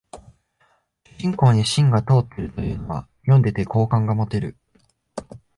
[1.03, 4.57] 主人公に芯が通ってるというのは読んでて好感が持てる